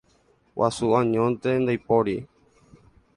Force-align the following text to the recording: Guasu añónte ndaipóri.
Guasu 0.57 0.85
añónte 0.99 1.49
ndaipóri. 1.61 2.15